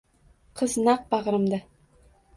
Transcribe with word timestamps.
Qiz 0.61 0.77
naq 0.89 1.05
bag`rimda 1.13 1.63